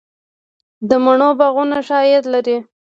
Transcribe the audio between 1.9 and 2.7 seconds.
عاید لري؟